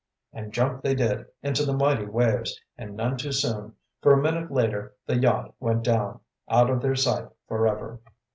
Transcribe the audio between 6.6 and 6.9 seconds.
of